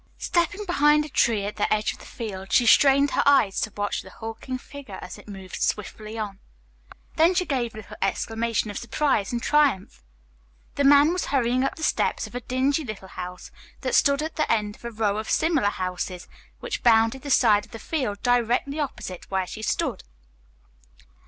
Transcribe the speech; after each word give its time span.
Stepping 0.17 0.65
behind 0.65 1.05
a 1.05 1.09
tree 1.09 1.45
at 1.45 1.57
the 1.57 1.71
edge 1.71 1.93
of 1.93 1.99
the 1.99 2.07
field 2.07 2.51
she 2.51 2.65
strained 2.65 3.11
her 3.11 3.21
eyes 3.23 3.61
to 3.61 3.71
watch 3.77 4.01
the 4.01 4.09
hulking 4.09 4.57
figure 4.57 4.97
as 4.99 5.19
it 5.19 5.27
moved 5.27 5.61
swiftly 5.61 6.17
on. 6.17 6.39
Then 7.17 7.35
she 7.35 7.45
gave 7.45 7.75
a 7.75 7.77
little 7.77 7.97
exclamation 8.01 8.71
of 8.71 8.79
surprise 8.79 9.31
and 9.31 9.43
triumph. 9.43 10.03
The 10.73 10.83
man 10.83 11.13
was 11.13 11.25
hurrying 11.25 11.63
up 11.63 11.75
the 11.75 11.83
steps 11.83 12.25
of 12.25 12.33
a 12.33 12.41
dingy 12.41 12.83
little 12.83 13.09
house 13.09 13.51
that 13.81 13.93
stood 13.93 14.23
at 14.23 14.37
the 14.37 14.51
end 14.51 14.75
of 14.75 14.83
a 14.85 14.89
row 14.89 15.19
of 15.19 15.29
similar 15.29 15.69
houses 15.69 16.27
which 16.61 16.81
bounded 16.81 17.21
the 17.21 17.29
side 17.29 17.65
of 17.65 17.69
the 17.71 17.77
field 17.77 18.23
directly 18.23 18.79
opposite 18.79 19.29
where 19.29 19.45
she 19.45 19.61
stood. 19.61 20.03